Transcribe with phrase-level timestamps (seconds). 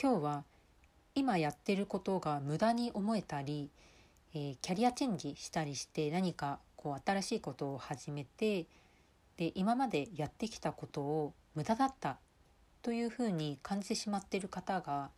[0.00, 0.44] 今日は
[1.14, 3.70] 今やってることが無駄に思えたり、
[4.34, 8.66] えー、キャリアチェンジしたりして何かこう新しいことを始めて
[9.38, 12.18] で今までやってきたことを無駄だった
[12.82, 15.08] というふうに感じてしまっている方が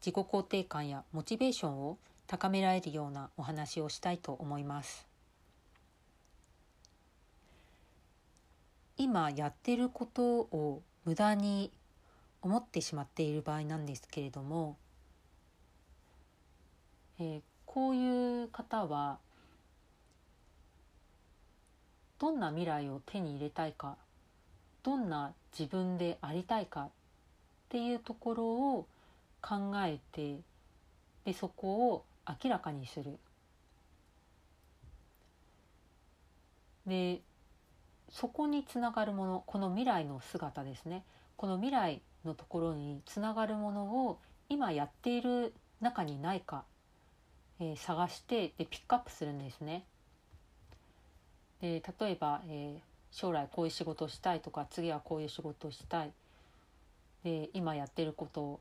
[0.00, 5.06] 自己肯定感やモチベーションを高められるようなお話をしたいと思います。
[8.96, 11.70] 今やってることを無駄に
[12.42, 14.76] 思ってしまっている場合なんですけれども、
[17.18, 19.18] えー、こういう方は
[22.18, 23.96] どんな未来を手に入れたいか
[24.82, 26.88] どんな自分でありたいかっ
[27.68, 28.86] ていうところを
[29.40, 30.38] 考えて
[31.24, 33.18] でそこを明らかにする。
[36.86, 37.20] で
[38.10, 41.04] そこにつながるものこの未来の姿ですね
[41.36, 46.64] この未来のところにつながるものを今やっている中にないか、
[47.60, 49.84] えー、探してでピックアップするんですね。
[51.60, 52.80] で例えば、えー、
[53.12, 56.12] 将来こういう仕事をしたいとか次はこういう仕事をしたい
[57.22, 58.58] で今やってること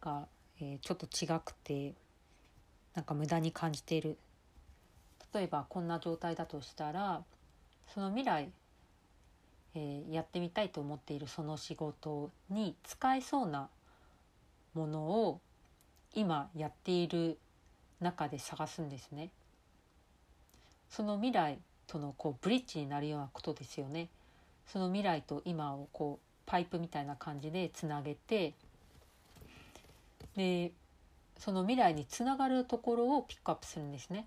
[0.00, 0.26] が、
[0.60, 1.94] えー、ちょっと違くて
[2.94, 4.16] なんか無駄に感じている
[5.34, 7.22] 例えばこんな状態だとしたら
[7.92, 8.48] その未来
[9.78, 13.68] えー、やってみたいと思っているその仕事に使えそうな
[14.72, 15.40] ものを
[16.14, 17.38] 今やっている
[18.00, 19.28] 中で探すんですね。
[20.88, 24.08] その未来とのこうブリッジになるようなことですよね。
[24.66, 28.54] その未来と今をこうパイプみたいな感じでつなげて
[30.36, 30.72] で
[31.38, 34.26] その未来につながるところをピックアップするんですね。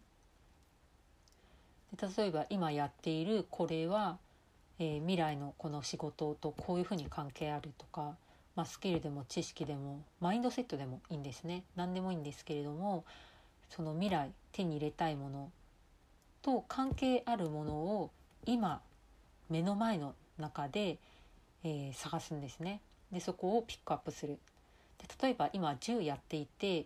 [1.96, 4.20] で例えば今やっているこれは
[4.80, 8.16] えー、未来のこの仕事とこういうふうに関係あるとか、
[8.56, 13.04] まあ、スキルでも知識でもマインドセットでもいいんですね何でもいいんですけれども
[13.70, 15.52] その未来手に入れたいもの
[16.42, 18.12] と関係あるものを
[18.46, 18.82] 今
[19.50, 20.98] 目の前の中で、
[21.64, 22.82] えー、探すんですね。
[23.12, 24.40] でそこをピックアップする。
[24.98, 26.86] で例えば今10やっていて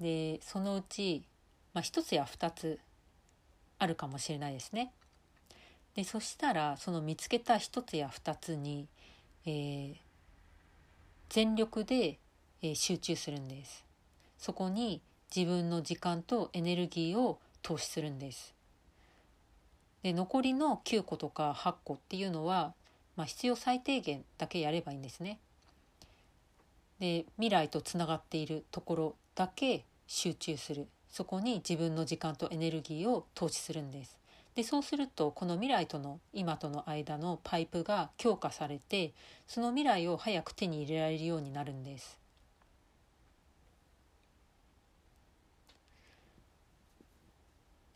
[0.00, 1.24] でそのうち、
[1.72, 2.80] まあ、1つや2つ
[3.78, 4.92] あるかもしれないですね。
[5.94, 8.88] でそしたらその見つけた一つや二つに、
[9.46, 9.94] えー、
[11.28, 12.18] 全力で、
[12.62, 13.84] えー、集中するんです。
[14.38, 15.00] そこに
[15.34, 18.54] 自分の時間とエネルギーを投資するんです。
[20.02, 22.74] で残りの9個とか8個っていうのは、
[23.16, 25.38] まあ、必要最低限だけやればいいんですね。
[27.00, 34.18] で未来とつながっているところだけ集中するそこに自分の時間とエネルギーを投資するんです。
[34.54, 39.12] でそうするとこの未来との今との間のパイプが強化されて
[39.48, 42.18] その未来を早く手に入れられるようになるんです。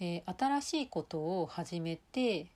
[0.00, 2.46] で新しいことを始めて、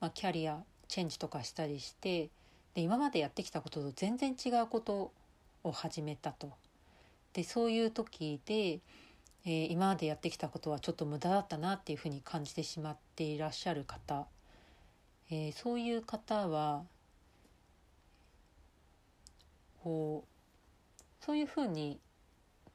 [0.00, 0.58] まあ、キャリア
[0.88, 2.28] チェンジとかしたりして
[2.74, 5.12] で今までやってきたことと全然違うこと
[5.64, 6.52] を始めたと。
[7.32, 8.80] でそういう時で
[9.50, 14.26] えー、今までやってきたことはちょっと無駄だったなっていうふうに感じてしまっていらっしゃる方、
[15.30, 16.82] えー、そういう方は
[19.82, 21.98] こうそういうふうに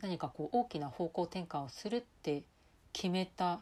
[0.01, 2.41] 何かこう大きな方向転換をするって
[2.91, 3.59] 決めた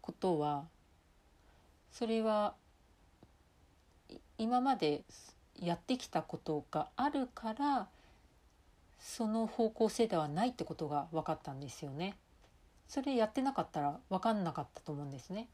[0.00, 0.64] ことは
[1.92, 2.54] それは
[4.38, 5.02] 今まで
[5.60, 7.88] やってきたことがあるから
[9.02, 12.16] その方向性ではないってことが分かったんですよね。
[12.88, 15.48] それやってなかったら分かんなかったと思うんですね。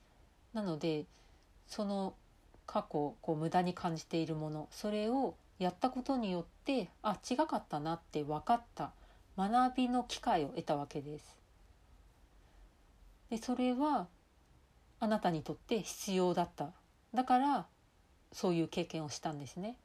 [0.53, 1.07] なので
[1.67, 2.15] その
[2.67, 8.93] 過去こう無駄に感じているものそれをやったことによってあ違かったなって分かった
[9.37, 11.39] 学びの機会を得たわけです。
[13.31, 14.09] でそれは
[15.01, 16.71] あなたにとって必要だった
[17.15, 17.67] だから
[18.33, 19.77] そういう経験をしたんですね。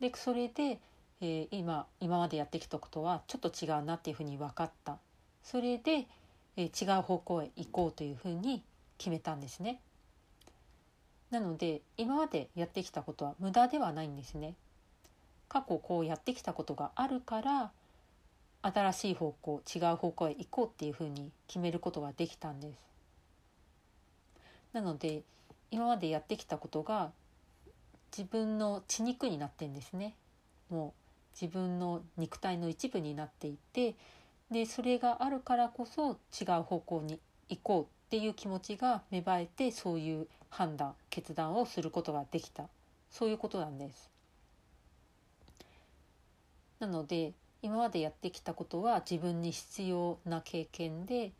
[0.00, 0.80] でそれで、
[1.20, 4.98] えー、今今までやってきたことはちょっと違うなっていうふうに分かった
[5.42, 6.06] それで、
[6.56, 8.62] えー、違う方向へ行こうというふうに
[8.98, 9.80] 決めたんですね。
[11.30, 14.54] なので今までやってきたことは無駄ではないんですね。
[15.48, 17.72] 過去こうやってきたことがあるから
[18.62, 22.78] 新しい方向違う方向へ行こうっていうふうに決めることができたんです。
[24.72, 25.22] なので
[25.70, 27.10] 今までやってきたことが
[28.16, 30.14] 自分の血肉になってんですね。
[30.70, 31.03] もう
[31.40, 33.94] 自分の肉体の一部になっていて
[34.50, 42.68] でそれがあるからこそ違う方向に行こうっていう気持ちが芽生えてそういう判断決断をすることができた
[43.10, 44.10] そういうことなんです。
[46.78, 47.32] なので
[47.62, 51.32] 今までやってきたことは自分に必要な経験で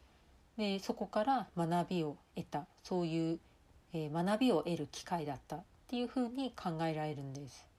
[0.57, 3.39] でそこから学びを得たそういう、
[3.93, 7.74] えー、学びを得る機会だったっていうふうに考えられるんです。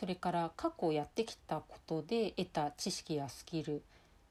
[0.00, 3.82] それから過去やってきたことで得た知識やスキル、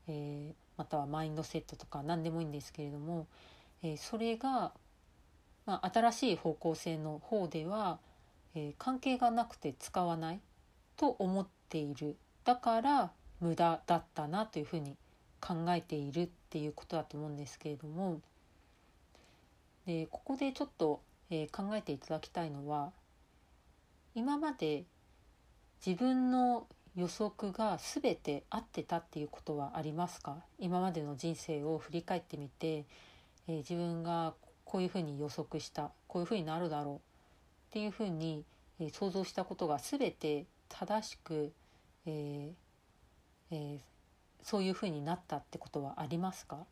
[0.07, 3.27] えー、またはマインドセットとか何でもいいんですけれども、
[3.83, 4.71] えー、それが、
[5.67, 7.99] まあ、新しい方向性の方では、
[8.55, 10.39] えー、関係がなくて使わない
[10.97, 12.15] と思っている。
[12.45, 14.95] だから無駄だったなというふうに
[15.39, 18.21] 考えているっていうことだと思うんですけれども。
[19.85, 20.99] でここでちょっと、
[21.29, 22.91] え、考えていただきたいのは
[24.15, 24.85] 今まで
[25.85, 30.37] 自分の予測が全て合ってたっていうことはありますか？
[30.59, 32.85] 今までの人生を振り返ってみて、
[33.47, 34.33] えー、自分が
[34.65, 36.99] こういうふうに予測したこういうふうになるだろうっ
[37.71, 38.43] ていうふうに、
[38.79, 41.53] え、想像したことが全て正しく、
[42.05, 43.79] えーえー、
[44.43, 46.65] そういうふうになったってことはありますか？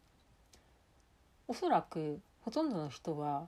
[1.48, 3.48] おそらくほとんどの人は、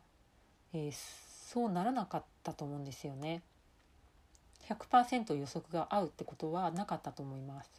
[0.74, 3.42] え、そうならなかったと思うんですよね。
[4.70, 7.70] 100%予測が合うってことはなかったと思います。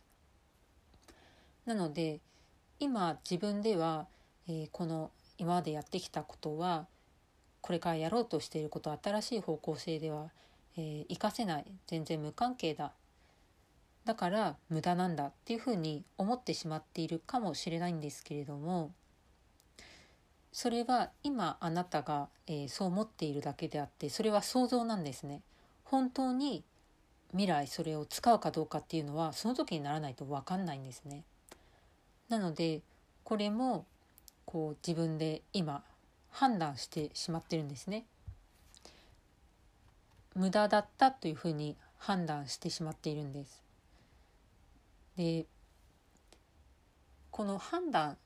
[1.67, 2.21] なので
[2.81, 4.07] 今自分では、
[4.49, 6.87] えー、この今までやってきたことは
[7.61, 10.31] これからやろうとしていること新しい方向性では、
[10.77, 12.93] えー、活かせない全然無関係だ
[14.05, 18.93] だから無駄なんだっていうふうに思ってしまっているかもしれないんですけれども
[20.53, 25.43] それは今あなたが、えー、そう思っているだけであってそれは想像なんですね。
[25.85, 26.65] 本当に
[27.33, 31.25] 未来それを使うかどうかっていうのはその時にならないと分かんないんですね。
[32.29, 32.81] なので
[33.25, 33.87] これも
[34.45, 35.83] こう自分で今
[36.31, 38.05] 判断してしまってるんですね。
[40.35, 43.63] 無駄だったというふうに判断してしまっているんです。
[45.17, 45.47] で
[47.31, 48.17] この判断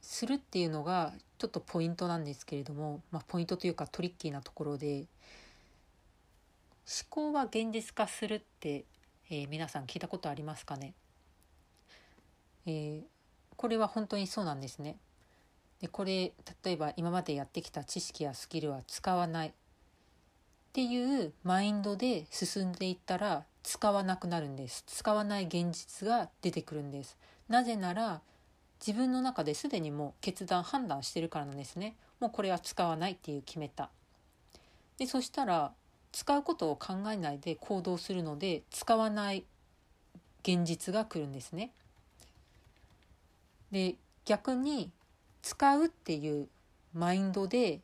[0.00, 5.06] するっていうのがちょっとポイントなんですけれども、まあ、ポイントというかトリッキーなところで
[6.86, 8.84] 思考は現実化するって、
[9.30, 10.94] えー、皆さん聞いたことありますかね、
[12.66, 13.02] えー、
[13.56, 14.96] これは本当にそうなんですね。
[15.80, 16.32] でこれ
[16.64, 19.48] 例えば今までやってきた知識やスキルは使わない。
[19.48, 19.52] っ
[20.72, 24.84] ていうマインドで進んでいったら使わなくなるんです。
[24.86, 27.18] 使わない現実が出てくるんです。
[27.48, 28.22] なぜなら
[28.84, 31.96] 自分の中ですでにもう決断判断してるからなんですね。
[32.20, 33.90] もうこれは使わないっていう決めた。
[34.98, 35.72] でそしたら
[36.12, 39.44] 使うことを考えないで行動するので使わない
[40.42, 41.72] 現実が来るんですね。
[43.70, 44.90] で逆に
[45.40, 46.48] 使うっていう
[46.94, 47.80] マインドで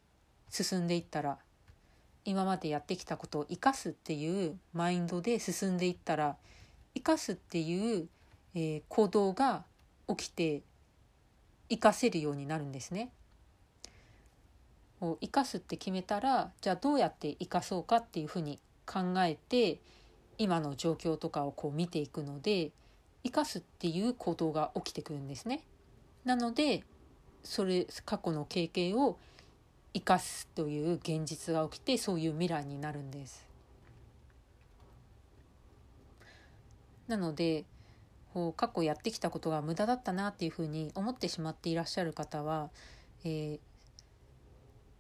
[0.51, 1.39] 進んでいったら
[2.25, 6.37] 今までやってきたことを生かすっていうマインドで進んでいったら
[6.95, 8.09] 生かすっていう、
[8.55, 9.65] えー、行動が
[10.09, 10.63] 起きて
[11.71, 13.11] 生かせるようになるんですね。
[15.01, 19.81] を生かすって決めたらじゃあどうやって生かそうかっていうふうに考えて
[20.39, 22.71] 今の状況とかをこう見ていくので
[23.25, 25.63] 生かすっていう行動が起きてくるんですね。
[26.25, 26.85] なので
[27.43, 29.19] それ過去の経験を
[29.95, 33.47] 生かすという現実が起きてそういう未来になるんです。
[37.09, 37.65] なので
[38.57, 42.71] 過去やってきたことが無駄だったなっていうふうに思ってしまっていらっしゃる方は、
[43.25, 43.61] えー、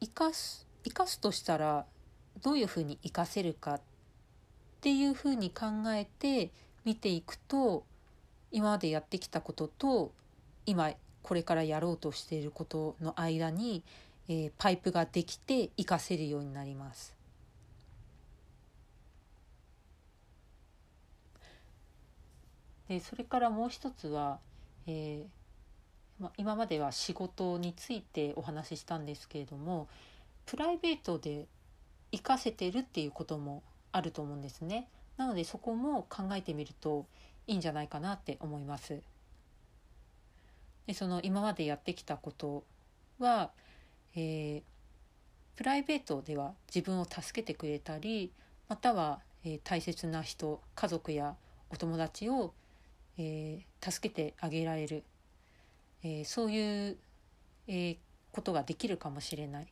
[0.00, 1.84] 生かす生かすとしたら
[2.42, 3.80] どういうふうに生かせるかっ
[4.80, 6.50] ていうふうに考えて
[6.84, 7.84] 見ていくと
[8.52, 10.12] 今までやってきたことと
[10.66, 13.82] 今これからやろうとしていることの間に、
[14.28, 17.14] えー、パイプができて活かせるようになります。
[22.88, 24.38] でそれからもう一つは、
[24.86, 25.37] えー
[26.20, 29.88] まあ、今までは仕事についてお話ししたんですけれども
[30.46, 31.46] プライベートで
[32.10, 34.88] 活かせてるっていうこともあると思うんですね。
[35.16, 37.06] なのでそこも考えてみると
[37.46, 39.00] いいんじゃないかなって思います。
[40.86, 42.64] でその今までやってきたこと
[43.18, 43.50] は、
[44.14, 44.62] えー、
[45.56, 48.32] プライベートでは自分を助けてくれたり
[48.68, 51.36] または、えー、大切な人家族や
[51.70, 52.54] お友達を
[53.18, 55.02] えー、助けてあげられる、
[56.02, 56.96] えー、そういう、
[57.66, 57.96] えー、
[58.32, 59.66] ことができるかもしれないっ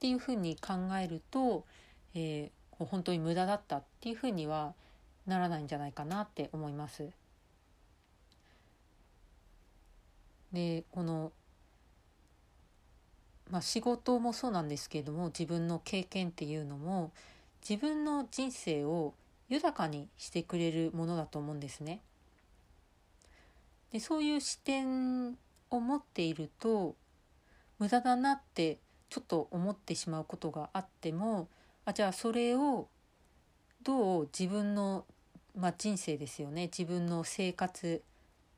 [0.00, 1.64] ていうふうに考えると、
[2.14, 4.74] えー、本当に無駄だったっていうふうには
[5.26, 7.10] ならないんじゃないかなって思います。
[10.52, 11.32] でこの、
[13.50, 17.12] まあ、仕事もそうなんですけれども自分の経験っていうのも
[17.68, 19.12] 自分の人生を
[19.48, 22.00] 豊かにしてくれるものだと思うんですね。
[23.92, 25.36] でそういう視点
[25.70, 26.94] を持っていると
[27.78, 28.78] 無駄だなって
[29.10, 31.48] ちょっと思ってしまうことがあっても
[31.84, 32.88] あじゃあそれを
[33.82, 35.04] どう自分の、
[35.56, 38.02] まあ、人生ですよね自分の生活、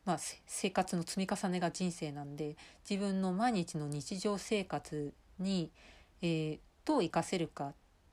[0.04, 2.56] まあ、生活の積み重ねが人生なんで
[2.88, 5.70] 自分の毎日の日常生活に、
[6.22, 7.72] えー、どう生かせるかっ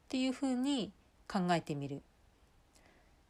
[0.10, 0.92] ていうふうに
[1.28, 2.02] 考えてみる。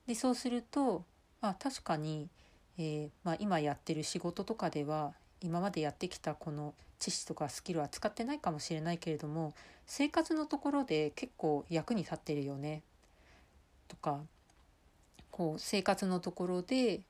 [0.05, 1.03] でそうすると
[1.41, 2.29] あ確かに
[2.77, 9.53] えー、まあ、今やってる仕事とかでは今までやってきたこの知識とかスキルは使ってないかもしれないけれども
[9.86, 12.82] 生活のところで結構役に立ってるよね。
[13.88, 14.20] とか
[15.32, 17.01] こう生活のところで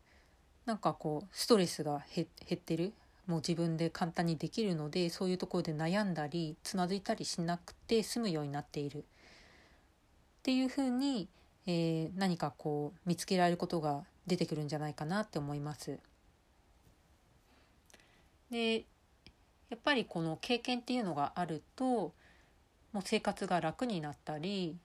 [0.66, 2.94] なんかこうストレスが減ってる。
[3.26, 9.00] もう自分で簡単にできるのでそういうところで悩んだりつまずいたりしなくて済むようになっている。
[9.00, 9.04] っ
[10.44, 11.28] ていうふうに、
[11.66, 16.00] えー、何かこう見つけられることが出てくるんじゃないかなって思います。
[18.52, 18.86] で
[19.70, 22.14] やっぱりこの経験っていうのがあると
[22.94, 24.78] もう生活が楽になったり、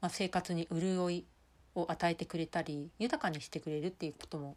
[0.00, 1.24] まあ、生活に潤い
[1.74, 4.56] を与えてくれたり豊かにしてくれるっていうことも、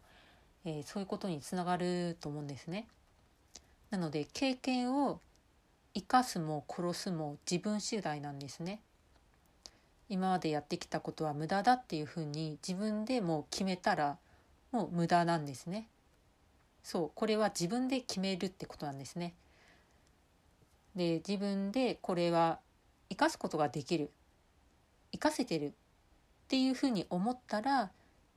[0.64, 2.86] えー、そういうことにつながると思うんですね。
[3.90, 5.20] なので経験を
[5.94, 8.80] 生かすも殺すも自分次第なんですね。
[10.08, 14.18] 今までやってきたことは無駄だっていうふうに自分でもう決めたら
[14.70, 15.88] もう無駄なんですね。
[16.84, 19.34] そうこれは自分で決めるってことなんですね。
[20.94, 22.60] で自分でこれは
[23.08, 24.10] 生かすことができる
[25.10, 25.70] 生かせてるっ
[26.46, 27.90] ていうふうに思ったら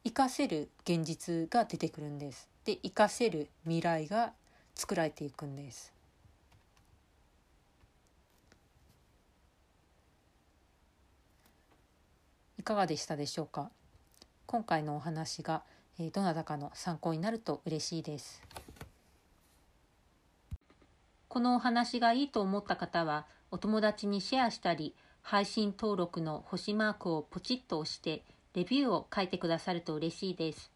[0.04, 2.48] 生かせる現実が出てくるんです。
[2.64, 4.34] で生かせる未来が
[4.74, 5.94] 作られていくんです。
[12.58, 13.70] いかがでしたでしょうか？
[14.46, 15.64] 今回のお話が、
[16.00, 18.42] えどなたかの参考になると嬉しいです
[21.28, 28.24] このお話がいいと思った方はお友達にシェアしたり配信登録の星マークをポチッと押して
[28.54, 30.72] レビューを書いてくださると嬉しいです